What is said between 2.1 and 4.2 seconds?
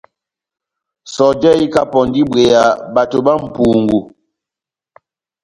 ibweya bato bá mʼpungu.